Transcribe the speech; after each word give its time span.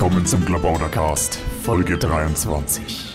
Willkommen 0.00 0.24
zum 0.24 0.42
Glabaudercast, 0.46 1.38
Folge 1.62 1.98
23. 1.98 3.09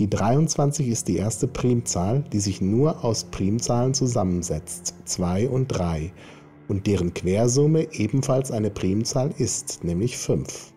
Die 0.00 0.08
23 0.08 0.88
ist 0.88 1.06
die 1.08 1.18
erste 1.18 1.46
Primzahl, 1.46 2.24
die 2.32 2.40
sich 2.40 2.62
nur 2.62 3.04
aus 3.04 3.24
Primzahlen 3.24 3.92
zusammensetzt, 3.92 4.94
2 5.04 5.50
und 5.50 5.68
3, 5.68 6.10
und 6.68 6.86
deren 6.86 7.12
Quersumme 7.12 7.86
ebenfalls 7.92 8.50
eine 8.50 8.70
Primzahl 8.70 9.30
ist, 9.36 9.84
nämlich 9.84 10.16
5. 10.16 10.72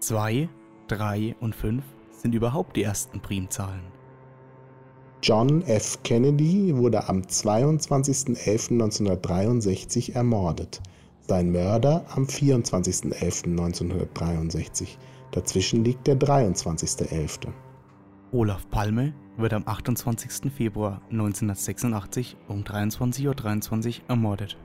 2, 0.00 0.50
3 0.88 1.34
und 1.40 1.56
5 1.56 1.82
sind 2.10 2.34
überhaupt 2.34 2.76
die 2.76 2.82
ersten 2.82 3.20
Primzahlen. 3.20 3.84
John 5.22 5.62
F. 5.62 6.02
Kennedy 6.02 6.76
wurde 6.76 7.08
am 7.08 7.22
22.11.1963 7.22 10.12
ermordet, 10.12 10.82
sein 11.26 11.52
Mörder 11.52 12.04
am 12.10 12.24
24.11.1963. 12.24 14.98
Dazwischen 15.30 15.86
liegt 15.86 16.06
der 16.06 16.18
23.11. 16.18 17.48
Olaf 18.30 18.68
Palme 18.68 19.14
wird 19.38 19.54
am 19.54 19.62
28. 19.64 20.52
Februar 20.52 21.00
1986 21.10 22.36
um 22.46 22.62
23.23 22.62 23.86
Uhr 23.86 24.04
ermordet. 24.08 24.58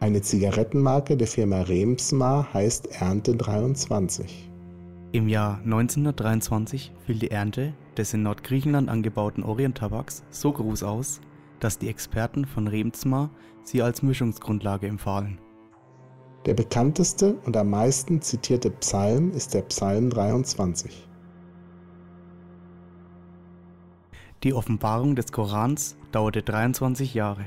Eine 0.00 0.22
Zigarettenmarke 0.22 1.16
der 1.16 1.28
Firma 1.28 1.62
Remsmar 1.62 2.52
heißt 2.52 3.00
Ernte 3.00 3.36
23. 3.36 4.50
Im 5.12 5.28
Jahr 5.28 5.58
1923 5.58 6.92
fiel 7.06 7.18
die 7.20 7.30
Ernte 7.30 7.74
des 7.96 8.12
in 8.12 8.24
Nordgriechenland 8.24 8.88
angebauten 8.88 9.44
Orient-Tabaks 9.44 10.24
so 10.30 10.50
groß 10.50 10.82
aus, 10.82 11.20
dass 11.60 11.78
die 11.78 11.88
Experten 11.88 12.44
von 12.44 12.66
Remsmar 12.66 13.30
sie 13.62 13.82
als 13.82 14.02
Mischungsgrundlage 14.02 14.88
empfahlen. 14.88 15.38
Der 16.46 16.54
bekannteste 16.54 17.36
und 17.44 17.56
am 17.56 17.70
meisten 17.70 18.20
zitierte 18.20 18.70
Psalm 18.70 19.30
ist 19.30 19.54
der 19.54 19.62
Psalm 19.62 20.10
23. 20.10 21.06
Die 24.42 24.54
Offenbarung 24.54 25.14
des 25.14 25.30
Korans 25.30 25.96
dauerte 26.10 26.42
23 26.42 27.14
Jahre. 27.14 27.44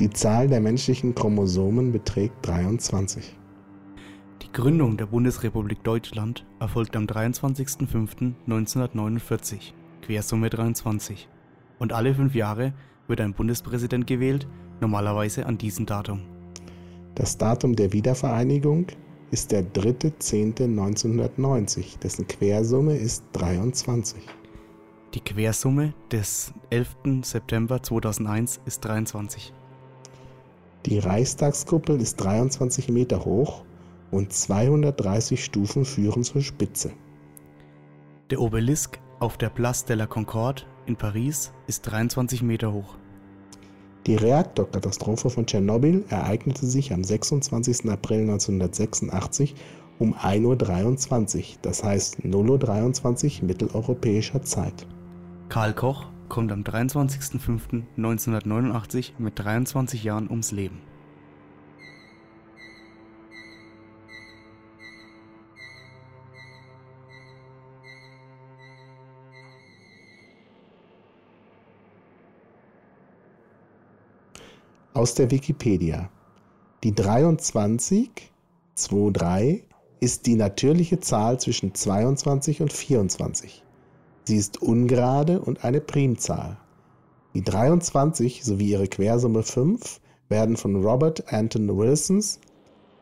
Die 0.00 0.08
Zahl 0.08 0.48
der 0.48 0.60
menschlichen 0.60 1.14
Chromosomen 1.14 1.92
beträgt 1.92 2.36
23. 2.46 3.36
Die 4.40 4.50
Gründung 4.50 4.96
der 4.96 5.04
Bundesrepublik 5.04 5.84
Deutschland 5.84 6.46
erfolgt 6.58 6.96
am 6.96 7.04
23.05.1949, 7.04 9.74
Quersumme 10.00 10.48
23. 10.48 11.28
Und 11.78 11.92
alle 11.92 12.14
fünf 12.14 12.34
Jahre 12.34 12.72
wird 13.06 13.20
ein 13.20 13.34
Bundespräsident 13.34 14.06
gewählt, 14.06 14.48
normalerweise 14.80 15.44
an 15.44 15.58
diesem 15.58 15.84
Datum. 15.84 16.22
Das 17.14 17.36
Datum 17.36 17.76
der 17.76 17.92
Wiedervereinigung 17.92 18.86
ist 19.30 19.52
der 19.52 19.70
3.10.1990, 19.70 21.98
dessen 21.98 22.26
Quersumme 22.26 22.96
ist 22.96 23.22
23. 23.34 24.22
Die 25.14 25.20
Quersumme 25.20 25.94
des 26.10 26.52
11. 26.70 27.22
September 27.22 27.80
2001 27.80 28.60
ist 28.66 28.84
23. 28.84 29.52
Die 30.86 30.98
Reichstagskuppel 30.98 32.00
ist 32.00 32.16
23 32.16 32.88
Meter 32.88 33.24
hoch 33.24 33.62
und 34.10 34.32
230 34.32 35.44
Stufen 35.44 35.84
führen 35.84 36.24
zur 36.24 36.42
Spitze. 36.42 36.90
Der 38.30 38.40
Obelisk 38.40 38.98
auf 39.20 39.38
der 39.38 39.50
Place 39.50 39.84
de 39.84 39.94
la 39.94 40.06
Concorde 40.06 40.62
in 40.86 40.96
Paris 40.96 41.52
ist 41.68 41.82
23 41.82 42.42
Meter 42.42 42.72
hoch. 42.72 42.96
Die 44.08 44.16
Reaktorkatastrophe 44.16 45.30
von 45.30 45.46
Tschernobyl 45.46 46.04
ereignete 46.08 46.66
sich 46.66 46.92
am 46.92 47.04
26. 47.04 47.88
April 47.88 48.22
1986 48.22 49.54
um 50.00 50.12
1.23 50.12 51.38
Uhr, 51.38 51.44
das 51.62 51.84
heißt 51.84 52.22
0.23 52.22 53.42
Uhr 53.42 53.46
mitteleuropäischer 53.46 54.42
Zeit. 54.42 54.88
Karl 55.54 55.72
Koch 55.72 56.10
kommt 56.28 56.50
am 56.50 56.62
23.05.1989 56.62 59.12
mit 59.18 59.38
23 59.38 60.02
Jahren 60.02 60.28
ums 60.28 60.50
Leben. 60.50 60.80
Aus 74.92 75.14
der 75.14 75.30
Wikipedia. 75.30 76.10
Die 76.82 76.92
23, 76.92 78.32
23 78.74 79.62
ist 80.00 80.26
die 80.26 80.34
natürliche 80.34 80.98
Zahl 80.98 81.38
zwischen 81.38 81.76
22 81.76 82.60
und 82.60 82.72
24. 82.72 83.63
Sie 84.24 84.36
ist 84.36 84.62
ungerade 84.62 85.40
und 85.40 85.64
eine 85.64 85.80
Primzahl. 85.80 86.56
Die 87.34 87.42
23 87.42 88.42
sowie 88.42 88.70
ihre 88.70 88.88
Quersumme 88.88 89.42
5 89.42 90.00
werden 90.28 90.56
von 90.56 90.82
Robert 90.82 91.32
Anton 91.32 91.76
Wilsons 91.76 92.40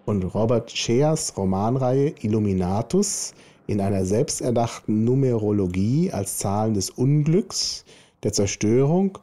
und 0.04 0.24
Robert 0.34 0.70
Shears 0.72 1.36
Romanreihe 1.36 2.14
Illuminatus 2.22 3.34
in 3.68 3.80
einer 3.80 4.04
selbsterdachten 4.04 5.04
Numerologie 5.04 6.10
als 6.10 6.38
Zahlen 6.38 6.74
des 6.74 6.90
Unglücks, 6.90 7.84
der 8.24 8.32
Zerstörung 8.32 9.18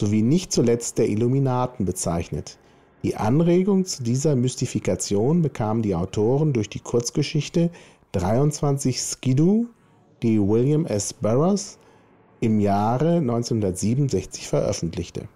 sowie 0.00 0.22
nicht 0.22 0.52
zuletzt 0.52 0.96
der 0.96 1.08
Illuminaten 1.08 1.84
bezeichnet. 1.84 2.58
Die 3.02 3.16
Anregung 3.16 3.84
zu 3.84 4.02
dieser 4.02 4.36
Mystifikation 4.36 5.42
bekamen 5.42 5.82
die 5.82 5.94
Autoren 5.94 6.52
durch 6.52 6.70
die 6.70 6.80
Kurzgeschichte 6.80 7.70
23 8.12 9.00
Skidoo, 9.00 9.66
die 10.22 10.40
William 10.40 10.86
S. 10.86 11.12
Burroughs 11.12 11.78
im 12.40 12.60
Jahre 12.60 13.16
1967 13.16 14.48
veröffentlichte. 14.48 15.28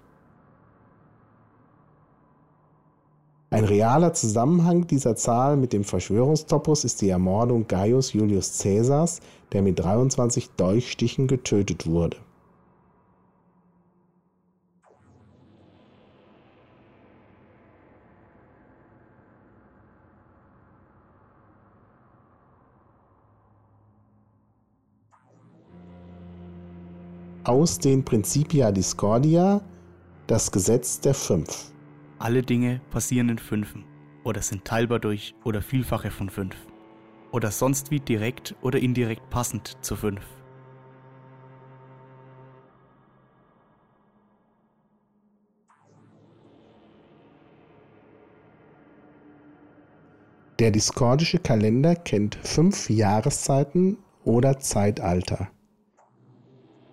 Ein 3.51 3.65
realer 3.65 4.13
Zusammenhang 4.13 4.87
dieser 4.87 5.15
Zahl 5.17 5.57
mit 5.57 5.73
dem 5.73 5.85
Verschwörungstopos 5.85 6.85
ist 6.85 7.01
die 7.01 7.09
Ermordung 7.09 7.67
Gaius 7.69 8.13
Julius 8.13 8.59
Caesars, 8.59 9.21
der 9.53 9.63
mit 9.63 9.79
23 9.79 10.51
Dolchstichen 10.57 11.29
getötet 11.29 11.87
wurde. 11.87 12.17
Aus 27.47 27.79
den 27.79 28.05
Principia 28.05 28.73
Discordia 28.73 29.61
das 30.27 30.51
Gesetz 30.51 30.99
der 30.99 31.15
Fünf. 31.15 31.71
Alle 32.19 32.43
Dinge 32.43 32.81
passieren 32.91 33.29
in 33.29 33.39
Fünfen 33.39 33.85
oder 34.25 34.43
sind 34.43 34.65
teilbar 34.65 34.99
durch 34.99 35.33
oder 35.45 35.63
Vielfache 35.63 36.11
von 36.11 36.29
fünf 36.29 36.57
oder 37.31 37.53
sonst 37.53 37.93
wie 37.93 38.01
direkt 38.01 38.57
oder 38.63 38.81
indirekt 38.81 39.31
passend 39.31 39.77
zu 39.81 39.95
fünf. 39.95 40.25
Der 50.59 50.73
diskordische 50.73 51.39
Kalender 51.39 51.95
kennt 51.95 52.35
fünf 52.43 52.91
Jahreszeiten 52.91 53.99
oder 54.25 54.59
Zeitalter. 54.59 55.49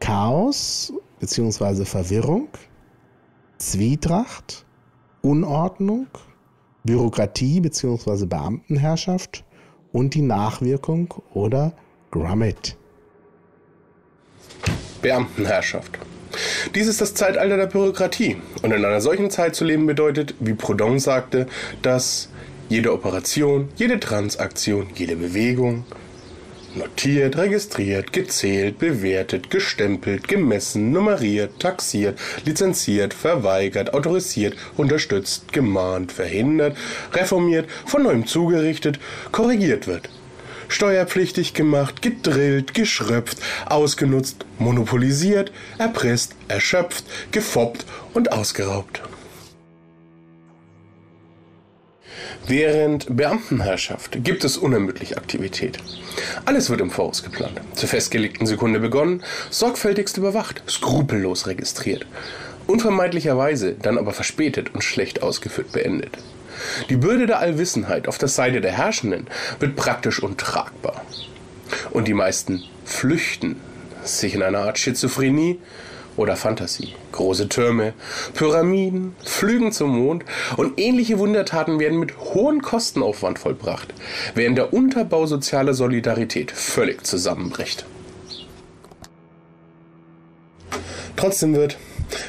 Chaos 0.03 0.91
bzw. 1.21 1.85
Verwirrung, 1.85 2.50
Zwietracht, 3.57 4.65
Unordnung, 5.21 6.07
Bürokratie 6.83 7.61
bzw. 7.61 8.25
Beamtenherrschaft 8.25 9.45
und 9.94 10.13
die 10.13 10.21
Nachwirkung 10.21 11.13
oder 11.33 11.71
Grummet. 12.11 12.75
Beamtenherrschaft. 15.01 15.97
Dies 16.75 16.88
ist 16.88 16.99
das 16.99 17.13
Zeitalter 17.13 17.56
der 17.56 17.67
Bürokratie. 17.67 18.35
Und 18.61 18.73
in 18.73 18.83
einer 18.83 18.99
solchen 18.99 19.29
Zeit 19.29 19.56
zu 19.56 19.63
leben 19.63 19.85
bedeutet, 19.85 20.35
wie 20.41 20.53
Proudhon 20.53 20.99
sagte, 20.99 21.47
dass 21.81 22.27
jede 22.67 22.91
Operation, 22.91 23.69
jede 23.77 24.01
Transaktion, 24.01 24.88
jede 24.95 25.15
Bewegung 25.15 25.85
notiert, 26.75 27.37
registriert, 27.37 28.13
gezählt, 28.13 28.79
bewertet, 28.79 29.49
gestempelt, 29.49 30.27
gemessen, 30.27 30.91
nummeriert, 30.91 31.59
taxiert, 31.59 32.19
lizenziert, 32.45 33.13
verweigert, 33.13 33.93
autorisiert, 33.93 34.55
unterstützt, 34.77 35.51
gemahnt, 35.51 36.11
verhindert, 36.11 36.77
reformiert, 37.13 37.69
von 37.85 38.03
neuem 38.03 38.25
zugerichtet, 38.25 38.99
korrigiert 39.31 39.87
wird 39.87 40.09
steuerpflichtig 40.69 41.53
gemacht, 41.53 42.01
gedrillt, 42.01 42.73
geschröpft, 42.73 43.37
ausgenutzt, 43.67 44.45
monopolisiert, 44.57 45.51
erpresst, 45.77 46.35
erschöpft, 46.47 47.05
gefoppt 47.31 47.85
und 48.13 48.31
ausgeraubt. 48.31 49.01
Während 52.45 53.16
Beamtenherrschaft 53.16 54.24
gibt 54.24 54.44
es 54.44 54.57
unermüdlich 54.57 55.18
Aktivität. 55.18 55.78
Alles 56.44 56.69
wird 56.69 56.81
im 56.81 56.92
Voraus 56.92 57.24
geplant, 57.24 57.62
zur 57.74 57.88
festgelegten 57.88 58.45
Sekunde 58.45 58.81
begonnen, 58.81 59.24
sorgfältigst 59.50 60.18
überwacht, 60.18 60.62
skrupellos 60.68 61.48
registriert, 61.48 62.06
unvermeidlicherweise 62.68 63.75
dann 63.81 63.98
aber 63.98 64.12
verspätet 64.12 64.74
und 64.74 64.84
schlecht 64.84 65.24
ausgeführt 65.24 65.72
beendet. 65.72 66.18
Die 66.90 66.98
Bürde 66.98 67.28
der 67.28 67.40
Allwissenheit 67.40 68.10
auf 68.10 68.18
der 68.18 68.28
Seite 68.28 68.60
der 68.60 68.74
Herrschenden 68.74 69.28
wird 69.60 69.78
praktisch 69.78 70.22
untragbar. 70.22 71.01
Und 71.92 72.10
die 72.10 72.13
meisten 72.13 72.63
flüchten 72.84 73.56
sich 74.04 74.36
in 74.36 74.44
einer 74.44 74.60
Art 74.60 74.78
Schizophrenie 74.78 75.60
oder 76.18 76.36
Fantasie. 76.36 76.94
Große 77.12 77.50
Türme, 77.50 77.94
Pyramiden, 78.33 79.15
Flügen 79.24 79.71
zum 79.71 79.98
Mond 79.98 80.25
und 80.57 80.80
ähnliche 80.80 81.19
Wundertaten 81.19 81.80
werden 81.80 82.00
mit 82.00 82.18
hohem 82.18 82.62
Kostenaufwand 82.62 83.39
vollbracht, 83.39 83.94
während 84.36 84.57
der 84.57 84.74
Unterbau 84.74 85.25
sozialer 85.25 85.74
Solidarität 85.74 86.51
völlig 86.51 87.06
zusammenbricht. 87.06 87.86
Trotzdem 91.15 91.56
wird, 91.56 91.77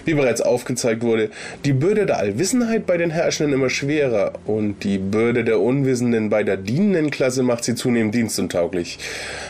wie 0.05 0.15
bereits 0.15 0.41
aufgezeigt 0.41 1.03
wurde, 1.03 1.31
die 1.65 1.73
Bürde 1.73 2.07
der 2.07 2.19
Allwissenheit 2.19 2.87
bei 2.87 2.97
den 2.97 3.11
Herrschenden 3.11 3.55
immer 3.55 3.71
schwerer 3.71 4.33
und 4.47 4.85
die 4.85 4.99
Bürde 4.99 5.45
der 5.45 5.61
Unwissenden 5.61 6.31
bei 6.31 6.43
der 6.43 6.57
dienenden 6.57 7.11
Klasse 7.11 7.43
macht 7.43 7.65
sie 7.65 7.75
zunehmend 7.75 8.15
dienstuntauglich. 8.15 8.99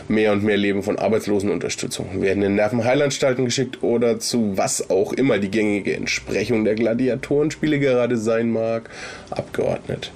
Mehr 0.07 0.31
und 0.31 0.43
mehr 0.43 0.57
leben 0.57 0.83
von 0.83 0.97
Arbeitslosenunterstützung, 0.97 2.21
werden 2.21 2.43
in 2.43 2.55
Nervenheilanstalten 2.55 3.45
geschickt 3.45 3.83
oder 3.83 4.19
zu 4.19 4.57
was 4.57 4.89
auch 4.89 5.13
immer 5.13 5.37
die 5.39 5.51
gängige 5.51 5.95
Entsprechung 5.95 6.65
der 6.65 6.75
Gladiatorenspiele 6.75 7.79
gerade 7.79 8.17
sein 8.17 8.51
mag, 8.51 8.89
abgeordnet. 9.29 10.11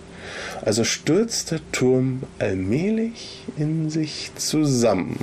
Also 0.62 0.83
stürzt 0.83 1.51
der 1.51 1.60
Turm 1.72 2.24
allmählich 2.38 3.44
in 3.57 3.89
sich 3.89 4.31
zusammen. 4.36 5.18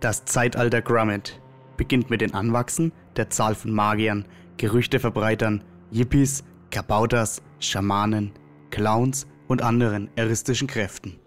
Das 0.00 0.24
Zeitalter 0.24 0.80
Grummet 0.80 1.38
beginnt 1.76 2.08
mit 2.08 2.22
dem 2.22 2.34
Anwachsen 2.34 2.90
der 3.16 3.28
Zahl 3.28 3.54
von 3.54 3.70
Magiern, 3.70 4.24
Gerüchteverbreitern, 4.56 5.62
Yippies, 5.92 6.42
Kabautas, 6.70 7.42
Schamanen, 7.58 8.32
Clowns 8.70 9.26
und 9.46 9.60
anderen 9.60 10.08
eristischen 10.16 10.68
Kräften. 10.68 11.18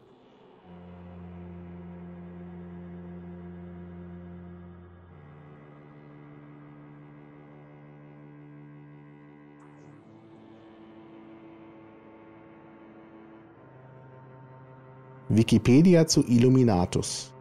Wikipedia 15.29 16.07
zu 16.07 16.23
Illuminatus 16.27 17.32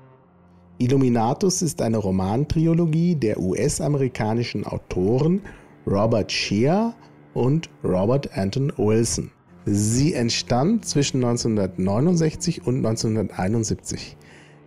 Illuminatus 0.83 1.63
ist 1.63 1.81
eine 1.81 1.99
Romantrilogie 1.99 3.15
der 3.15 3.39
US-amerikanischen 3.39 4.67
Autoren 4.67 5.41
Robert 5.87 6.33
Shear 6.33 6.95
und 7.35 7.71
Robert 7.85 8.37
Anton 8.37 8.73
Wilson. 8.77 9.31
Sie 9.65 10.13
entstand 10.13 10.85
zwischen 10.85 11.23
1969 11.23 12.67
und 12.67 12.79
1971. 12.79 14.17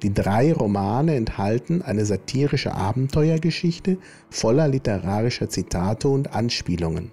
Die 0.03 0.13
drei 0.13 0.53
Romane 0.53 1.15
enthalten 1.15 1.81
eine 1.81 2.05
satirische 2.05 2.73
Abenteuergeschichte 2.73 3.97
voller 4.29 4.69
literarischer 4.69 5.49
Zitate 5.49 6.07
und 6.07 6.33
Anspielungen. 6.33 7.11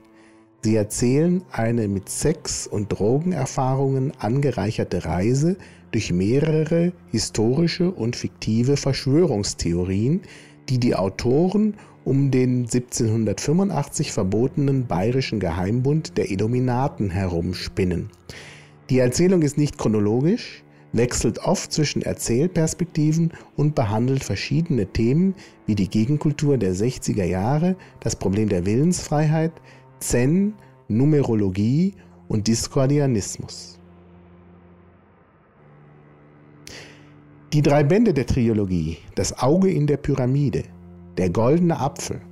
Sie 0.63 0.77
erzählen 0.77 1.43
eine 1.51 1.89
mit 1.89 2.09
Sex- 2.09 2.69
und 2.69 2.91
Drogenerfahrungen 2.91 4.13
angereicherte 4.21 5.05
Reise 5.05 5.57
durch 5.93 6.13
mehrere 6.13 6.93
historische 7.11 7.91
und 7.91 8.17
fiktive 8.17 8.77
Verschwörungstheorien, 8.77 10.23
die 10.69 10.79
die 10.79 10.95
Autoren 10.95 11.75
um 12.05 12.31
den 12.31 12.65
1785 12.65 14.13
verbotenen 14.13 14.87
bayerischen 14.87 15.39
Geheimbund 15.39 16.19
der 16.19 16.31
Illuminaten 16.31 17.11
herumspinnen. 17.11 18.11
Die 18.91 18.99
Erzählung 18.99 19.43
ist 19.43 19.57
nicht 19.57 19.79
chronologisch, 19.79 20.65
wechselt 20.93 21.39
oft 21.39 21.73
zwischen 21.73 22.03
Erzählperspektiven 22.03 23.33
und 23.57 23.75
behandelt 23.75 24.25
verschiedene 24.25 24.87
Themen 24.87 25.35
wie 25.67 25.75
die 25.75 25.89
Gegenkultur 25.89 26.59
der 26.59 26.75
60er 26.75 27.25
Jahre, 27.25 27.77
das 28.01 28.17
Problem 28.17 28.49
der 28.49 28.67
Willensfreiheit, 28.67 29.53
Zen, 30.01 30.55
Numerologie 30.89 31.95
und 32.29 32.49
Diskordianismus. 32.49 33.79
Die 37.53 37.61
drei 37.61 37.85
Bände 37.85 38.15
der 38.15 38.25
Trilogie, 38.25 38.97
Das 39.15 39.39
Auge 39.41 39.71
in 39.71 39.87
der 39.87 39.99
Pyramide, 39.99 40.63
Der 41.19 41.29
goldene 41.29 41.79
Apfel 41.79 42.23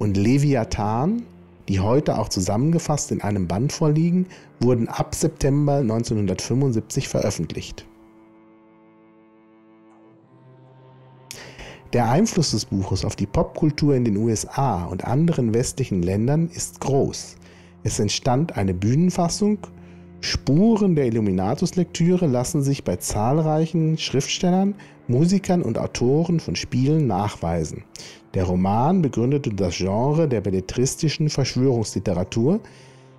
und 0.00 0.16
Leviathan, 0.16 1.22
die 1.68 1.78
heute 1.78 2.18
auch 2.18 2.28
zusammengefasst 2.28 3.12
in 3.12 3.20
einem 3.20 3.46
Band 3.46 3.72
vorliegen, 3.72 4.26
wurden 4.58 4.88
ab 4.88 5.14
September 5.14 5.76
1975 5.76 7.06
veröffentlicht. 7.06 7.86
Der 11.92 12.10
Einfluss 12.10 12.50
des 12.50 12.64
Buches 12.64 13.04
auf 13.04 13.14
die 13.14 13.26
Popkultur 13.26 13.94
in 13.94 14.04
den 14.04 14.16
USA 14.16 14.86
und 14.86 15.04
anderen 15.04 15.54
westlichen 15.54 16.02
Ländern 16.02 16.48
ist 16.48 16.80
groß. 16.80 17.36
Es 17.84 18.00
entstand 18.00 18.56
eine 18.56 18.74
Bühnenfassung. 18.74 19.58
Spuren 20.24 20.94
der 20.94 21.04
Illuminatus-Lektüre 21.04 22.26
lassen 22.26 22.62
sich 22.62 22.82
bei 22.82 22.96
zahlreichen 22.96 23.98
Schriftstellern, 23.98 24.74
Musikern 25.06 25.60
und 25.60 25.76
Autoren 25.76 26.40
von 26.40 26.56
Spielen 26.56 27.06
nachweisen. 27.06 27.84
Der 28.32 28.44
Roman 28.44 29.02
begründete 29.02 29.50
das 29.50 29.76
Genre 29.76 30.26
der 30.26 30.40
belletristischen 30.40 31.28
Verschwörungsliteratur. 31.28 32.60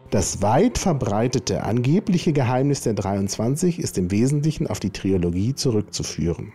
Das 0.09 0.41
weit 0.41 0.79
verbreitete 0.79 1.63
angebliche 1.63 2.33
Geheimnis 2.33 2.81
der 2.81 2.95
23 2.95 3.77
ist 3.77 3.99
im 3.99 4.09
Wesentlichen 4.09 4.65
auf 4.65 4.79
die 4.79 4.89
Trilogie 4.89 5.53
zurückzuführen. 5.53 6.53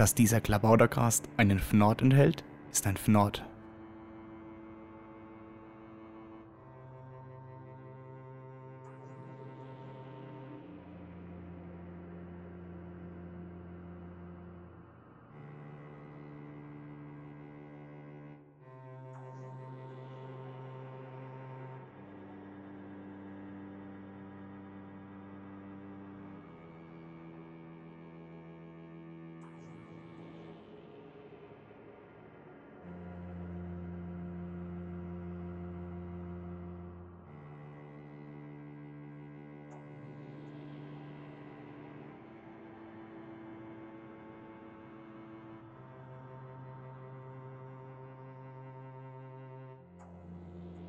Dass 0.00 0.14
dieser 0.14 0.40
Klabautergast 0.40 1.28
einen 1.36 1.58
Fnord 1.58 2.00
enthält, 2.00 2.42
ist 2.72 2.86
ein 2.86 2.96
Fnord. 2.96 3.44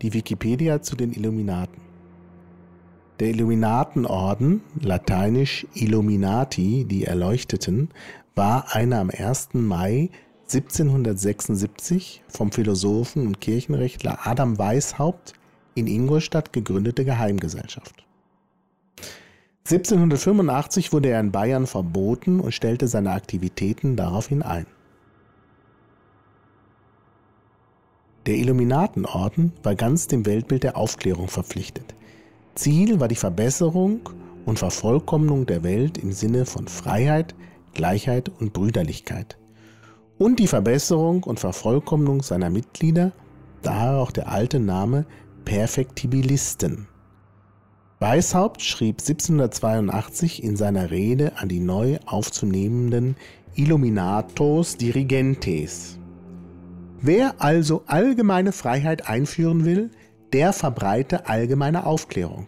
Die 0.01 0.13
Wikipedia 0.13 0.81
zu 0.81 0.95
den 0.95 1.13
Illuminaten. 1.13 1.81
Der 3.19 3.29
Illuminatenorden, 3.29 4.61
lateinisch 4.79 5.67
Illuminati, 5.75 6.85
die 6.85 7.05
Erleuchteten, 7.05 7.89
war 8.35 8.73
eine 8.75 8.97
am 8.97 9.11
1. 9.11 9.49
Mai 9.53 10.09
1776 10.43 12.23
vom 12.27 12.51
Philosophen 12.51 13.27
und 13.27 13.39
Kirchenrechtler 13.39 14.19
Adam 14.25 14.57
Weishaupt 14.57 15.33
in 15.75 15.87
Ingolstadt 15.87 16.51
gegründete 16.51 17.05
Geheimgesellschaft. 17.05 18.03
1785 19.65 20.91
wurde 20.91 21.09
er 21.09 21.19
in 21.19 21.31
Bayern 21.31 21.67
verboten 21.67 22.39
und 22.39 22.53
stellte 22.53 22.87
seine 22.87 23.11
Aktivitäten 23.11 23.95
daraufhin 23.95 24.41
ein. 24.41 24.65
Der 28.27 28.35
Illuminatenorden 28.35 29.51
war 29.63 29.73
ganz 29.73 30.07
dem 30.07 30.27
Weltbild 30.27 30.63
der 30.63 30.77
Aufklärung 30.77 31.27
verpflichtet. 31.27 31.95
Ziel 32.53 32.99
war 32.99 33.07
die 33.07 33.15
Verbesserung 33.15 34.09
und 34.45 34.59
Vervollkommnung 34.59 35.47
der 35.47 35.63
Welt 35.63 35.97
im 35.97 36.11
Sinne 36.11 36.45
von 36.45 36.67
Freiheit, 36.67 37.33
Gleichheit 37.73 38.29
und 38.29 38.53
Brüderlichkeit. 38.53 39.37
Und 40.19 40.37
die 40.37 40.47
Verbesserung 40.47 41.23
und 41.23 41.39
Vervollkommnung 41.39 42.21
seiner 42.21 42.51
Mitglieder, 42.51 43.11
daher 43.63 43.97
auch 43.97 44.11
der 44.11 44.31
alte 44.31 44.59
Name 44.59 45.05
Perfektibilisten. 45.45 46.87
Weishaupt 47.99 48.61
schrieb 48.61 48.99
1782 48.99 50.43
in 50.43 50.57
seiner 50.57 50.91
Rede 50.91 51.37
an 51.37 51.49
die 51.49 51.59
neu 51.59 51.97
aufzunehmenden 52.05 53.15
Illuminatos 53.55 54.77
Dirigentes. 54.77 55.97
Wer 57.03 57.41
also 57.41 57.81
allgemeine 57.87 58.51
Freiheit 58.51 59.09
einführen 59.09 59.65
will, 59.65 59.89
der 60.33 60.53
verbreite 60.53 61.27
allgemeine 61.27 61.87
Aufklärung. 61.87 62.47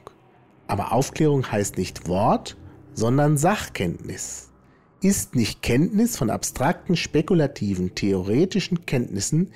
Aber 0.67 0.93
Aufklärung 0.93 1.51
heißt 1.51 1.77
nicht 1.79 2.07
Wort, 2.07 2.55
sondern 2.93 3.37
Sachkenntnis. 3.37 4.51
Ist 5.01 5.35
nicht 5.35 5.63
Kenntnis 5.63 6.15
von 6.17 6.29
abstrakten, 6.29 6.95
spekulativen, 6.95 7.95
theoretischen 7.95 8.85
Kenntnissen, 8.85 9.49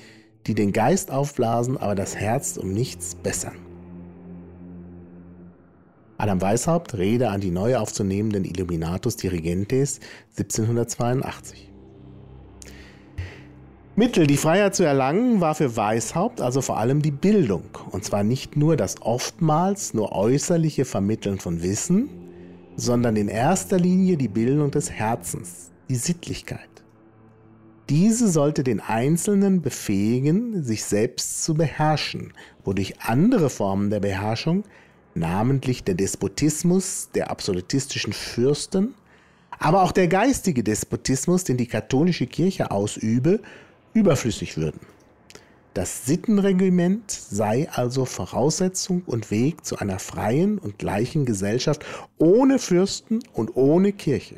die 0.48 0.56
den 0.56 0.74
Geist 0.74 1.12
aufblasen, 1.12 1.78
aber 1.78 1.94
das 1.94 2.16
Herz 2.16 2.58
um 2.58 2.74
nichts 2.74 3.14
bessern. 3.14 3.56
Adam 6.18 6.42
Weishaupt, 6.42 6.98
Rede 6.98 7.30
an 7.30 7.40
die 7.40 7.52
neu 7.52 7.78
aufzunehmenden 7.78 8.46
Illuminatus 8.46 9.16
Dirigentes 9.16 10.00
1782. 10.38 11.72
Mittel, 14.00 14.28
die 14.28 14.38
Freiheit 14.38 14.76
zu 14.76 14.84
erlangen, 14.84 15.42
war 15.42 15.56
für 15.56 15.76
Weishaupt 15.76 16.40
also 16.40 16.62
vor 16.62 16.78
allem 16.78 17.02
die 17.02 17.10
Bildung. 17.10 17.64
Und 17.90 18.06
zwar 18.06 18.24
nicht 18.24 18.56
nur 18.56 18.78
das 18.78 19.02
oftmals 19.02 19.96
nur 19.96 20.12
äußerliche 20.12 20.86
Vermitteln 20.86 21.40
von 21.40 21.64
Wissen, 21.64 22.08
sondern 22.76 23.16
in 23.16 23.28
erster 23.28 23.80
Linie 23.80 24.16
die 24.16 24.28
Bildung 24.28 24.70
des 24.70 24.92
Herzens, 24.92 25.72
die 25.90 25.96
Sittlichkeit. 25.96 26.70
Diese 27.90 28.28
sollte 28.28 28.64
den 28.64 28.82
Einzelnen 28.82 29.64
befähigen, 29.64 30.64
sich 30.64 30.84
selbst 30.84 31.44
zu 31.44 31.56
beherrschen, 31.56 32.34
wodurch 32.64 32.94
andere 33.02 33.50
Formen 33.50 33.90
der 33.90 34.02
Beherrschung, 34.02 34.64
namentlich 35.16 35.84
der 35.84 35.96
Despotismus 35.96 37.10
der 37.16 37.32
absolutistischen 37.32 38.14
Fürsten, 38.14 38.94
aber 39.58 39.82
auch 39.82 39.92
der 39.92 40.08
geistige 40.08 40.64
Despotismus, 40.64 41.46
den 41.46 41.58
die 41.58 41.66
katholische 41.66 42.28
Kirche 42.28 42.70
ausübe, 42.70 43.40
überflüssig 43.98 44.58
würden. 44.58 44.80
Das 45.74 46.06
Sittenregiment 46.06 47.12
sei 47.12 47.68
also 47.72 48.06
Voraussetzung 48.06 49.04
und 49.06 49.30
Weg 49.30 49.66
zu 49.66 49.78
einer 49.78 50.00
freien 50.00 50.58
und 50.58 50.80
gleichen 50.80 51.26
Gesellschaft 51.26 51.86
ohne 52.18 52.58
Fürsten 52.60 53.20
und 53.34 53.56
ohne 53.56 53.92
Kirche. 53.92 54.38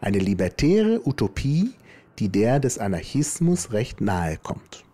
Eine 0.00 0.18
libertäre 0.18 1.00
Utopie, 1.06 1.70
die 2.18 2.28
der 2.28 2.60
des 2.60 2.78
Anarchismus 2.78 3.72
recht 3.72 4.00
nahe 4.00 4.38
kommt. 4.42 4.84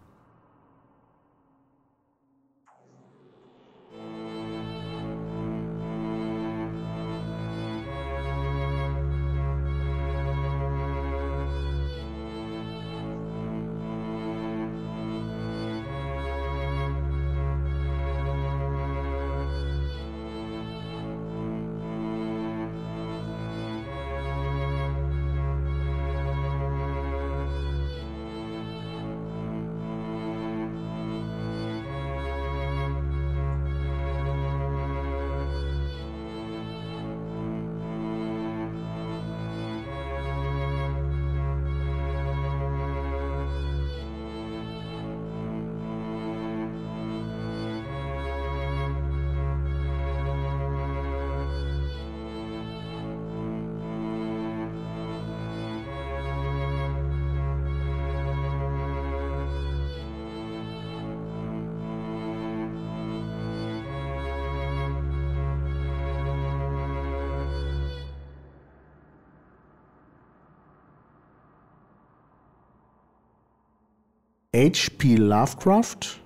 H.P. 74.58 75.14
Lovecraft 75.14 76.18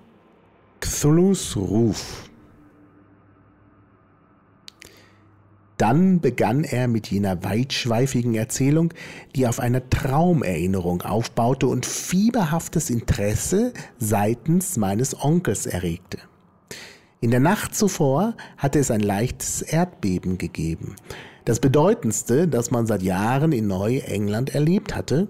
Cthulhus 0.81 1.55
Ruf 1.55 2.31
Dann 5.77 6.23
begann 6.23 6.65
er 6.65 6.89
mit 6.89 7.09
jener 7.09 7.45
weitschweifigen 7.45 8.35
Erzählung, 8.35 8.95
die 9.37 9.47
auf 9.47 9.61
einer 9.61 9.87
Traumerinnerung 9.91 11.03
aufbaute 11.03 11.67
und 11.67 11.85
fieberhaftes 11.85 12.89
Interesse 12.89 13.75
seitens 13.99 14.79
meines 14.79 15.15
Onkels 15.23 15.67
erregte. 15.67 16.17
In 17.21 17.33
der 17.33 17.41
Nacht 17.41 17.75
zuvor 17.75 18.35
hatte 18.57 18.79
es 18.79 18.91
ein 18.91 19.01
leichtes 19.01 19.61
Erdbeben 19.61 20.39
gegeben, 20.39 20.97
das 21.45 21.61
bedeutendste, 21.61 22.49
das 22.49 22.71
man 22.71 22.87
seit 22.87 23.03
Jahren 23.03 23.53
in 23.53 23.67
Neuengland 23.67 24.55
erlebt 24.55 24.97
hatte, 24.97 25.29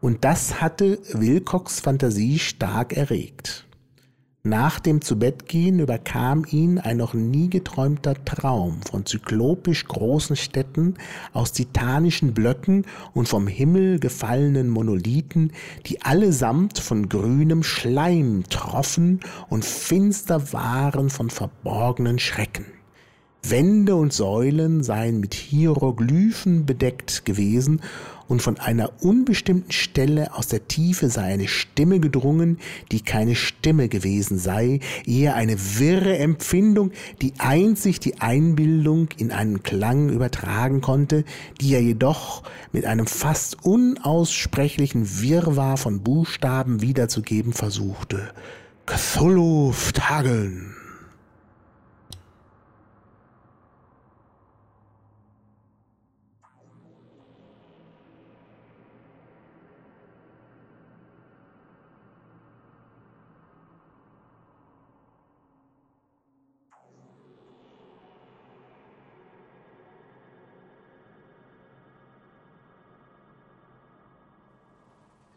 und 0.00 0.24
das 0.24 0.60
hatte 0.60 0.98
Wilcox 1.12 1.80
Fantasie 1.80 2.38
stark 2.38 2.96
erregt. 2.96 3.64
Nach 4.44 4.78
dem 4.78 5.02
Zubettgehen 5.02 5.80
überkam 5.80 6.46
ihn 6.48 6.78
ein 6.78 6.96
noch 6.96 7.12
nie 7.12 7.50
geträumter 7.50 8.14
Traum 8.24 8.80
von 8.82 9.04
zyklopisch 9.04 9.84
großen 9.84 10.36
Städten 10.36 10.94
aus 11.32 11.52
titanischen 11.52 12.32
Blöcken 12.32 12.86
und 13.12 13.28
vom 13.28 13.46
Himmel 13.46 13.98
gefallenen 13.98 14.70
Monolithen, 14.70 15.52
die 15.86 16.00
allesamt 16.02 16.78
von 16.78 17.08
grünem 17.08 17.62
Schleim 17.62 18.44
troffen 18.48 19.20
und 19.50 19.64
finster 19.64 20.52
waren 20.52 21.10
von 21.10 21.30
verborgenen 21.30 22.18
Schrecken. 22.18 22.64
Wände 23.42 23.96
und 23.96 24.12
Säulen 24.12 24.82
seien 24.82 25.20
mit 25.20 25.34
Hieroglyphen 25.34 26.64
bedeckt 26.64 27.24
gewesen 27.24 27.80
und 28.28 28.42
von 28.42 28.58
einer 28.58 28.92
unbestimmten 29.02 29.72
Stelle 29.72 30.34
aus 30.34 30.46
der 30.46 30.68
Tiefe 30.68 31.08
sei 31.08 31.24
eine 31.24 31.48
Stimme 31.48 31.98
gedrungen, 31.98 32.58
die 32.92 33.00
keine 33.00 33.34
Stimme 33.34 33.88
gewesen 33.88 34.38
sei, 34.38 34.80
eher 35.06 35.34
eine 35.34 35.56
wirre 35.78 36.18
Empfindung, 36.18 36.92
die 37.22 37.32
einzig 37.38 38.00
die 38.00 38.20
Einbildung 38.20 39.08
in 39.16 39.32
einen 39.32 39.62
Klang 39.62 40.10
übertragen 40.10 40.80
konnte, 40.80 41.24
die 41.60 41.74
er 41.74 41.82
jedoch 41.82 42.42
mit 42.72 42.84
einem 42.84 43.06
fast 43.06 43.64
unaussprechlichen 43.64 45.20
Wirrwarr 45.20 45.76
von 45.76 46.02
Buchstaben 46.02 46.82
wiederzugeben 46.82 47.52
versuchte. 47.52 48.32
Cthulhu 48.86 49.72
Tageln. 49.92 50.77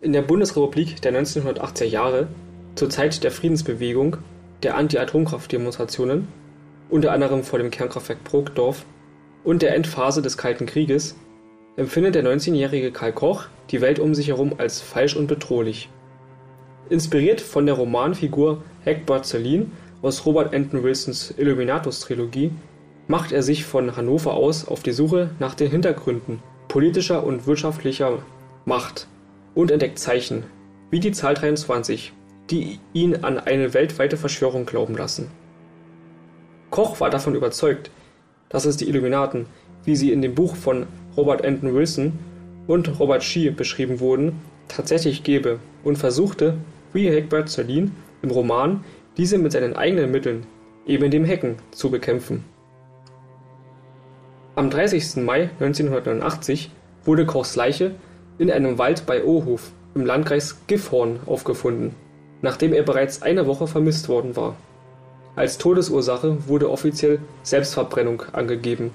In 0.03 0.13
der 0.13 0.24
Bundesrepublik 0.24 1.00
der 1.03 1.13
1980er 1.13 1.86
Jahre, 1.86 2.27
zur 2.74 2.89
Zeit 2.89 3.24
der 3.24 3.29
Friedensbewegung, 3.29 4.17
der 4.63 4.75
Anti-Atomkraft-Demonstrationen, 4.75 6.27
unter 6.89 7.12
anderem 7.12 7.43
vor 7.43 7.60
dem 7.60 7.70
Kernkraftwerk 7.70 8.24
Brokdorf, 8.24 8.84
und 9.43 9.62
der 9.62 9.75
Endphase 9.75 10.24
des 10.24 10.38
Kalten 10.38 10.65
Krieges, 10.65 11.15
empfindet 11.77 12.15
der 12.15 12.25
19-jährige 12.25 12.91
Karl 12.91 13.13
Koch 13.13 13.46
die 13.70 13.79
Welt 13.79 14.00
um 14.00 14.15
sich 14.15 14.29
herum 14.29 14.55
als 14.58 14.81
falsch 14.81 15.15
und 15.15 15.27
bedrohlich. 15.27 15.88
Inspiriert 16.89 17.39
von 17.39 17.67
der 17.67 17.75
Romanfigur 17.75 18.63
Egbert 18.86 19.27
Celine 19.27 19.67
aus 20.01 20.25
Robert 20.25 20.51
Anton 20.51 20.81
Wilsons 20.81 21.31
Illuminatus-Trilogie 21.38 22.50
macht 23.08 23.31
er 23.31 23.43
sich 23.43 23.65
von 23.65 23.96
Hannover 23.96 24.34
aus 24.34 24.67
auf 24.67 24.81
die 24.81 24.93
Suche 24.93 25.29
nach 25.38 25.53
den 25.53 25.70
Hintergründen 25.70 26.41
politischer 26.67 27.24
und 27.24 27.46
wirtschaftlicher 27.46 28.17
Macht 28.65 29.08
und 29.53 29.72
entdeckt 29.72 30.00
Zeichen, 30.00 30.43
wie 30.89 31.00
die 31.00 31.12
Zahl 31.12 31.34
23, 31.34 32.13
die 32.50 32.79
ihn 32.93 33.24
an 33.24 33.39
eine 33.39 33.74
weltweite 33.74 34.17
Verschwörung 34.17 34.65
glauben 34.65 34.96
lassen. 34.96 35.29
Koch 36.70 37.00
war 37.00 37.10
davon 37.10 37.36
überzeugt, 37.36 37.91
dass 38.50 38.65
es 38.65 38.77
die 38.77 38.88
Illuminaten, 38.88 39.46
wie 39.84 39.96
sie 39.96 40.12
in 40.12 40.22
dem 40.22 40.36
Buch 40.36 40.55
von 40.55 40.88
Robert 41.17 41.46
Anton 41.46 41.74
Wilson 41.74 42.13
und 42.67 43.00
Robert 43.00 43.24
Shee 43.24 43.50
beschrieben 43.50 44.00
wurden, 44.00 44.39
tatsächlich 44.67 45.24
gäbe 45.24 45.60
und 45.84 45.98
versuchte, 45.98 46.55
wie 46.93 47.08
Egbert 47.08 47.50
Celine 47.50 47.91
im 48.22 48.31
Roman, 48.31 48.84
diese 49.17 49.38
mit 49.38 49.51
seinen 49.51 49.75
eigenen 49.75 50.12
Mitteln, 50.12 50.46
eben 50.86 51.12
dem 51.12 51.25
Hacken, 51.25 51.58
zu 51.72 51.89
bekämpfen. 51.89 52.46
Am 54.55 54.70
30. 54.70 55.17
Mai 55.24 55.50
1989 55.60 56.72
wurde 57.05 57.25
Kochs 57.25 57.55
Leiche 57.55 57.96
in 58.41 58.50
einem 58.50 58.79
Wald 58.79 59.05
bei 59.05 59.24
Ohof 59.24 59.71
im 59.93 60.03
Landkreis 60.03 60.57
Gifhorn 60.65 61.19
aufgefunden, 61.27 61.93
nachdem 62.41 62.74
er 62.74 62.81
bereits 62.81 63.21
eine 63.21 63.45
Woche 63.45 63.67
vermisst 63.67 64.10
worden 64.10 64.36
war. 64.36 64.55
Als 65.36 65.60
Todesursache 65.60 66.48
wurde 66.48 66.71
offiziell 66.71 67.19
Selbstverbrennung 67.43 68.24
angegeben. 68.33 68.89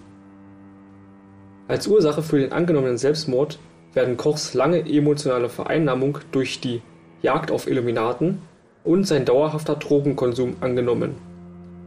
Als 1.68 1.86
Ursache 1.86 2.24
für 2.24 2.40
den 2.40 2.50
angenommenen 2.50 2.98
Selbstmord 2.98 3.60
werden 3.94 4.16
Kochs 4.16 4.52
lange 4.52 4.80
emotionale 4.80 5.48
Vereinnahmung 5.48 6.18
durch 6.32 6.60
die 6.60 6.82
Jagd 7.22 7.52
auf 7.52 7.68
Illuminaten 7.68 8.42
und 8.82 9.04
sein 9.06 9.24
dauerhafter 9.24 9.76
Drogenkonsum 9.76 10.56
angenommen, 10.60 11.14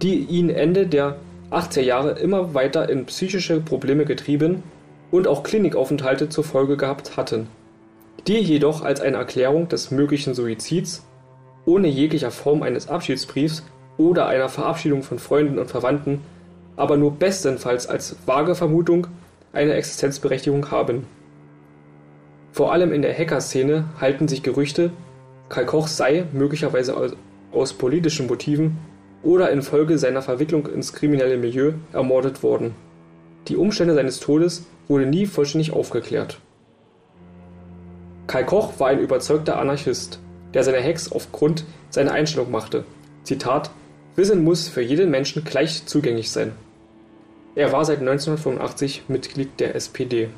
die 0.01 0.19
ihn 0.19 0.49
Ende 0.49 0.87
der 0.87 1.17
80er 1.51 1.81
Jahre 1.81 2.11
immer 2.11 2.53
weiter 2.53 2.87
in 2.87 3.05
psychische 3.05 3.59
Probleme 3.59 4.05
getrieben 4.05 4.63
und 5.11 5.27
auch 5.27 5.43
Klinikaufenthalte 5.43 6.29
zur 6.29 6.45
Folge 6.45 6.77
gehabt 6.77 7.17
hatten, 7.17 7.47
die 8.27 8.39
jedoch 8.39 8.83
als 8.83 9.01
eine 9.01 9.17
Erklärung 9.17 9.67
des 9.67 9.91
möglichen 9.91 10.33
Suizids 10.33 11.05
ohne 11.65 11.87
jeglicher 11.87 12.31
Form 12.31 12.63
eines 12.63 12.89
Abschiedsbriefs 12.89 13.63
oder 13.97 14.27
einer 14.27 14.49
Verabschiedung 14.49 15.03
von 15.03 15.19
Freunden 15.19 15.59
und 15.59 15.69
Verwandten, 15.69 16.21
aber 16.75 16.97
nur 16.97 17.11
bestenfalls 17.11 17.87
als 17.87 18.15
vage 18.25 18.55
Vermutung 18.55 19.07
eine 19.53 19.73
Existenzberechtigung 19.73 20.71
haben. 20.71 21.05
Vor 22.51 22.73
allem 22.73 22.93
in 22.93 23.01
der 23.01 23.15
Hacker-Szene 23.15 23.85
halten 23.99 24.27
sich 24.27 24.41
Gerüchte, 24.41 24.91
Karl 25.49 25.65
Koch 25.65 25.87
sei 25.87 26.25
möglicherweise 26.31 26.95
aus, 26.95 27.11
aus 27.51 27.73
politischen 27.73 28.27
Motiven 28.27 28.77
oder 29.23 29.51
infolge 29.51 29.97
seiner 29.97 30.21
Verwicklung 30.21 30.67
ins 30.67 30.93
kriminelle 30.93 31.37
Milieu 31.37 31.73
ermordet 31.91 32.41
worden. 32.43 32.73
Die 33.47 33.57
Umstände 33.57 33.93
seines 33.95 34.19
Todes 34.19 34.65
wurden 34.87 35.09
nie 35.09 35.25
vollständig 35.25 35.73
aufgeklärt. 35.73 36.39
Karl 38.29 38.45
Koch 38.45 38.79
war 38.79 38.89
ein 38.89 38.99
überzeugter 38.99 39.57
Anarchist, 39.57 40.19
der 40.53 40.63
seine 40.63 40.83
Hacks 40.83 41.11
aufgrund 41.11 41.65
seiner 41.89 42.11
Einstellung 42.11 42.51
machte. 42.51 42.83
Zitat: 43.23 43.71
Wissen 44.15 44.43
muss 44.43 44.67
für 44.67 44.83
jeden 44.83 45.09
Menschen 45.09 45.43
gleich 45.43 45.87
zugänglich 45.87 46.29
sein. 46.29 46.51
Er 47.55 47.71
war 47.71 47.83
seit 47.85 48.01
1985 48.01 49.05
Mitglied 49.07 49.59
der 49.59 49.73
SPD. 49.73 50.29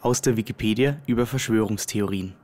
Aus 0.00 0.22
der 0.22 0.36
Wikipedia 0.36 0.98
über 1.08 1.26
Verschwörungstheorien. 1.26 2.34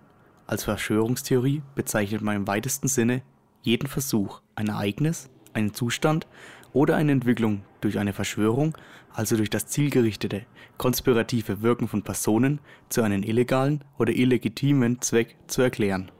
Als 0.48 0.64
Verschwörungstheorie 0.64 1.62
bezeichnet 1.76 2.20
man 2.20 2.34
im 2.34 2.46
weitesten 2.48 2.88
Sinne 2.88 3.22
jeden 3.62 3.86
Versuch, 3.86 4.40
ein 4.56 4.66
Ereignis, 4.66 5.30
einen 5.52 5.72
Zustand 5.72 6.26
oder 6.72 6.96
eine 6.96 7.12
Entwicklung 7.12 7.62
durch 7.80 8.00
eine 8.00 8.12
Verschwörung, 8.12 8.76
also 9.12 9.36
durch 9.36 9.50
das 9.50 9.68
zielgerichtete, 9.68 10.46
konspirative 10.78 11.62
Wirken 11.62 11.86
von 11.86 12.02
Personen 12.02 12.58
zu 12.88 13.02
einem 13.02 13.22
illegalen 13.22 13.84
oder 13.98 14.12
illegitimen 14.12 15.00
Zweck 15.00 15.36
zu 15.46 15.62
erklären 15.62 16.10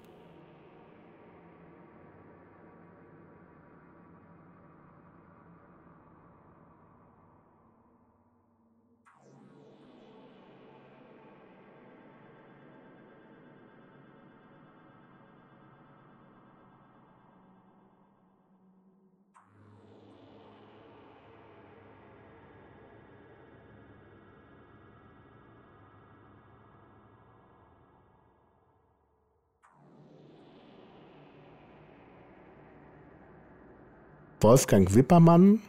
Wolfgang 34.45 34.95
Wippermann 34.95 35.63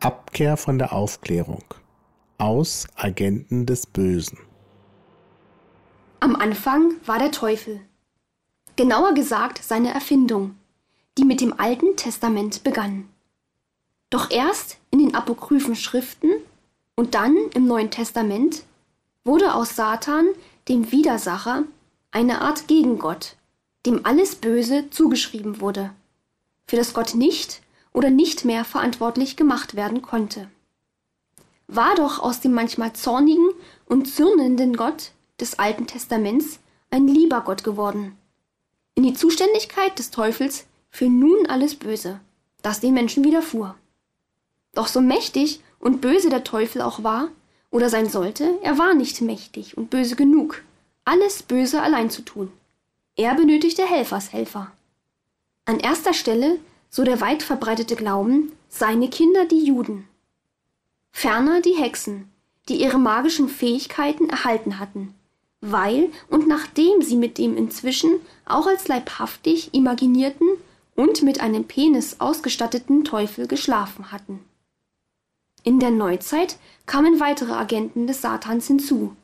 Abkehr 0.00 0.56
von 0.56 0.78
der 0.78 0.94
Aufklärung 0.94 1.62
aus 2.38 2.86
Agenten 2.96 3.66
des 3.66 3.84
Bösen. 3.84 4.38
Am 6.20 6.34
Anfang 6.34 6.94
war 7.04 7.18
der 7.18 7.32
Teufel. 7.32 7.82
Genauer 8.76 9.12
gesagt 9.12 9.62
seine 9.62 9.92
Erfindung, 9.92 10.54
die 11.18 11.26
mit 11.26 11.42
dem 11.42 11.60
Alten 11.60 11.96
Testament 11.96 12.64
begann. 12.64 13.10
Doch 14.08 14.30
erst 14.30 14.78
in 14.90 15.00
den 15.00 15.14
apokryphen 15.14 15.76
Schriften 15.76 16.30
und 16.96 17.14
dann 17.14 17.36
im 17.52 17.66
Neuen 17.66 17.90
Testament 17.90 18.64
wurde 19.24 19.54
aus 19.54 19.76
Satan, 19.76 20.24
dem 20.70 20.90
Widersacher, 20.90 21.64
eine 22.10 22.40
Art 22.40 22.68
Gegengott, 22.68 23.36
dem 23.84 24.06
alles 24.06 24.34
Böse 24.34 24.88
zugeschrieben 24.88 25.60
wurde, 25.60 25.90
für 26.66 26.76
das 26.76 26.94
Gott 26.94 27.14
nicht 27.14 27.60
oder 27.94 28.10
nicht 28.10 28.44
mehr 28.44 28.66
verantwortlich 28.66 29.36
gemacht 29.36 29.74
werden 29.74 30.02
konnte. 30.02 30.50
War 31.66 31.94
doch 31.94 32.18
aus 32.18 32.40
dem 32.40 32.52
manchmal 32.52 32.92
zornigen 32.92 33.48
und 33.86 34.06
zürnenden 34.06 34.76
Gott 34.76 35.12
des 35.40 35.58
Alten 35.58 35.86
Testaments 35.86 36.58
ein 36.90 37.08
lieber 37.08 37.40
Gott 37.40 37.64
geworden. 37.64 38.18
In 38.94 39.04
die 39.04 39.14
Zuständigkeit 39.14 39.98
des 39.98 40.10
Teufels 40.10 40.66
fiel 40.90 41.08
nun 41.08 41.46
alles 41.46 41.74
Böse, 41.74 42.20
das 42.62 42.80
den 42.80 42.94
Menschen 42.94 43.24
widerfuhr. 43.24 43.74
Doch 44.74 44.88
so 44.88 45.00
mächtig 45.00 45.60
und 45.78 46.00
böse 46.00 46.28
der 46.28 46.44
Teufel 46.44 46.82
auch 46.82 47.02
war 47.02 47.28
oder 47.70 47.88
sein 47.88 48.08
sollte, 48.08 48.58
er 48.62 48.78
war 48.78 48.94
nicht 48.94 49.20
mächtig 49.20 49.76
und 49.76 49.90
böse 49.90 50.16
genug, 50.16 50.62
alles 51.04 51.42
Böse 51.42 51.82
allein 51.82 52.10
zu 52.10 52.22
tun. 52.22 52.52
Er 53.16 53.34
benötigte 53.34 53.84
Helfershelfer. 53.84 54.70
An 55.64 55.80
erster 55.80 56.14
Stelle 56.14 56.58
so 56.94 57.02
der 57.02 57.20
weit 57.20 57.42
verbreitete 57.42 57.96
Glauben, 57.96 58.52
seine 58.68 59.10
Kinder 59.10 59.46
die 59.46 59.64
Juden. 59.64 60.06
Ferner 61.10 61.60
die 61.60 61.74
Hexen, 61.74 62.30
die 62.68 62.80
ihre 62.80 62.98
magischen 62.98 63.48
Fähigkeiten 63.48 64.30
erhalten 64.30 64.78
hatten, 64.78 65.12
weil 65.60 66.12
und 66.30 66.46
nachdem 66.46 67.02
sie 67.02 67.16
mit 67.16 67.36
dem 67.36 67.56
inzwischen 67.56 68.20
auch 68.46 68.68
als 68.68 68.86
leibhaftig 68.86 69.74
imaginierten 69.74 70.46
und 70.94 71.24
mit 71.24 71.40
einem 71.40 71.64
Penis 71.64 72.20
ausgestatteten 72.20 73.02
Teufel 73.02 73.48
geschlafen 73.48 74.12
hatten. 74.12 74.38
In 75.64 75.80
der 75.80 75.90
Neuzeit 75.90 76.58
kamen 76.86 77.18
weitere 77.18 77.54
Agenten 77.54 78.06
des 78.06 78.22
Satans 78.22 78.68
hinzu, 78.68 79.16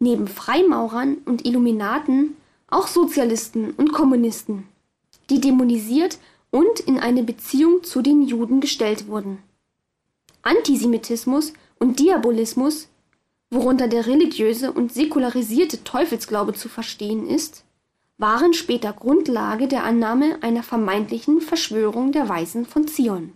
neben 0.00 0.26
Freimaurern 0.26 1.18
und 1.24 1.46
Illuminaten 1.46 2.36
auch 2.66 2.88
Sozialisten 2.88 3.70
und 3.70 3.92
Kommunisten, 3.92 4.66
die 5.30 5.40
dämonisiert 5.40 6.18
und 6.52 6.80
in 6.80 7.00
eine 7.00 7.24
Beziehung 7.24 7.82
zu 7.82 8.02
den 8.02 8.22
Juden 8.22 8.60
gestellt 8.60 9.08
wurden. 9.08 9.38
Antisemitismus 10.42 11.54
und 11.78 11.98
Diabolismus, 11.98 12.88
worunter 13.50 13.88
der 13.88 14.06
religiöse 14.06 14.70
und 14.70 14.92
säkularisierte 14.92 15.82
Teufelsglaube 15.82 16.52
zu 16.52 16.68
verstehen 16.68 17.26
ist, 17.26 17.64
waren 18.18 18.54
später 18.54 18.92
Grundlage 18.92 19.66
der 19.66 19.82
Annahme 19.84 20.38
einer 20.42 20.62
vermeintlichen 20.62 21.40
Verschwörung 21.40 22.12
der 22.12 22.28
Weisen 22.28 22.66
von 22.66 22.86
Zion. 22.86 23.32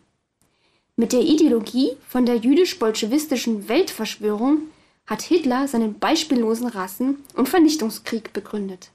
Mit 0.97 1.13
der 1.13 1.23
Ideologie 1.23 1.97
von 2.07 2.27
der 2.27 2.37
jüdisch-bolschewistischen 2.37 3.69
Weltverschwörung 3.69 4.63
hat 5.07 5.23
Hitler 5.23 5.69
seinen 5.69 5.99
beispiellosen 5.99 6.69
Rassen- 6.69 7.25
und 7.35 7.49
Vernichtungskrieg 7.49 8.33
begründet. 8.33 8.91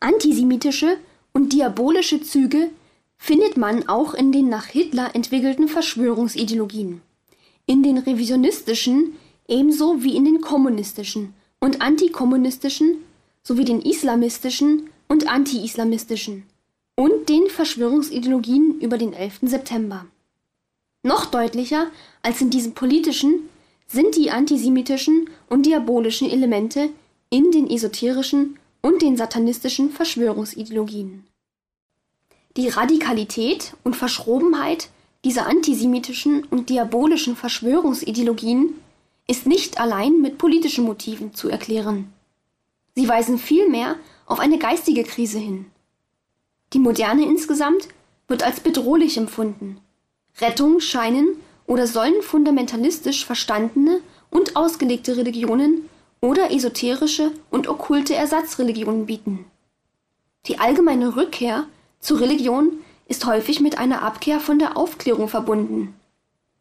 Antisemitische 0.00 0.98
und 1.38 1.52
diabolische 1.52 2.20
Züge 2.20 2.68
findet 3.16 3.56
man 3.56 3.88
auch 3.88 4.12
in 4.12 4.32
den 4.32 4.48
nach 4.48 4.66
Hitler 4.66 5.14
entwickelten 5.14 5.68
Verschwörungsideologien, 5.68 7.00
in 7.64 7.84
den 7.84 7.96
revisionistischen 7.96 9.12
ebenso 9.46 10.02
wie 10.02 10.16
in 10.16 10.24
den 10.24 10.40
kommunistischen 10.40 11.34
und 11.60 11.80
antikommunistischen 11.80 12.96
sowie 13.44 13.64
den 13.64 13.80
islamistischen 13.80 14.90
und 15.06 15.28
anti-islamistischen 15.28 16.42
und 16.96 17.28
den 17.28 17.46
Verschwörungsideologien 17.46 18.80
über 18.80 18.98
den 18.98 19.12
11. 19.12 19.38
September. 19.42 20.06
Noch 21.04 21.26
deutlicher 21.26 21.86
als 22.20 22.40
in 22.40 22.50
diesen 22.50 22.74
politischen 22.74 23.48
sind 23.86 24.16
die 24.16 24.32
antisemitischen 24.32 25.30
und 25.48 25.66
diabolischen 25.66 26.28
Elemente 26.28 26.90
in 27.30 27.52
den 27.52 27.70
esoterischen 27.70 28.58
und 28.82 29.02
den 29.02 29.16
satanistischen 29.16 29.90
Verschwörungsideologien. 29.92 31.27
Die 32.58 32.66
Radikalität 32.66 33.74
und 33.84 33.94
Verschrobenheit 33.94 34.88
dieser 35.24 35.46
antisemitischen 35.46 36.42
und 36.42 36.70
diabolischen 36.70 37.36
Verschwörungsideologien 37.36 38.74
ist 39.28 39.46
nicht 39.46 39.78
allein 39.78 40.20
mit 40.20 40.38
politischen 40.38 40.84
Motiven 40.84 41.32
zu 41.34 41.48
erklären. 41.48 42.12
Sie 42.96 43.08
weisen 43.08 43.38
vielmehr 43.38 43.94
auf 44.26 44.40
eine 44.40 44.58
geistige 44.58 45.04
Krise 45.04 45.38
hin. 45.38 45.66
Die 46.72 46.80
Moderne 46.80 47.26
insgesamt 47.26 47.86
wird 48.26 48.42
als 48.42 48.58
bedrohlich 48.58 49.16
empfunden 49.16 49.78
Rettung 50.40 50.80
scheinen 50.80 51.36
oder 51.64 51.86
sollen 51.86 52.22
fundamentalistisch 52.22 53.24
verstandene 53.24 54.00
und 54.30 54.56
ausgelegte 54.56 55.16
Religionen 55.16 55.88
oder 56.20 56.50
esoterische 56.50 57.30
und 57.50 57.68
okkulte 57.68 58.16
Ersatzreligionen 58.16 59.06
bieten. 59.06 59.44
Die 60.46 60.58
allgemeine 60.58 61.14
Rückkehr 61.14 61.68
zur 62.00 62.20
Religion 62.20 62.72
ist 63.06 63.26
häufig 63.26 63.60
mit 63.60 63.78
einer 63.78 64.02
Abkehr 64.02 64.40
von 64.40 64.58
der 64.58 64.76
Aufklärung 64.76 65.28
verbunden. 65.28 65.94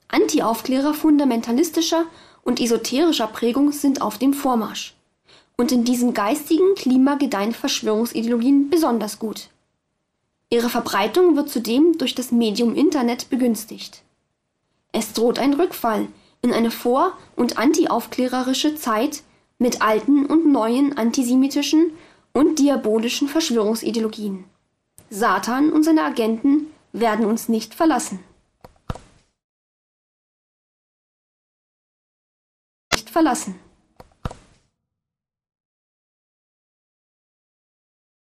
Anti-Aufklärer 0.08 0.93
fundamentalistischer 0.93 2.06
und 2.43 2.62
esoterischer 2.62 3.28
Prägung 3.28 3.71
sind 3.71 4.02
auf 4.02 4.17
dem 4.17 4.34
Vormarsch. 4.34 4.95
Und 5.58 5.71
in 5.71 5.84
diesem 5.84 6.13
geistigen 6.13 6.76
Klima 6.76 7.15
gedeihen 7.15 7.54
Verschwörungsideologien 7.54 8.69
besonders 8.69 9.19
gut. 9.19 9.50
Ihre 10.50 10.69
Verbreitung 10.69 11.36
wird 11.36 11.50
zudem 11.50 11.97
durch 11.97 12.15
das 12.15 12.32
Medium 12.32 12.73
Internet 12.76 13.30
begünstigt. 13.30 14.02
Es 14.93 15.12
droht 15.12 15.39
ein 15.39 15.54
Rückfall 15.54 16.08
in 16.41 16.54
eine 16.54 16.71
vor- 16.71 17.17
und 17.36 17.58
antiaufklärerische 17.58 18.76
Zeit 18.76 19.23
mit 19.60 19.82
alten 19.82 20.26
und 20.26 20.50
neuen 20.52 20.97
antisemitischen 20.97 21.91
und 22.32 22.60
diabolischen 22.60 23.28
Verschwörungsideologien. 23.28 24.45
Satan 25.10 25.72
und 25.72 25.84
seine 25.84 26.04
Agenten 26.04 26.67
werden 26.91 27.26
uns 27.26 27.48
nicht 27.48 27.74
verlassen. 27.74 28.24
Nicht 32.93 33.10
verlassen. 33.10 33.66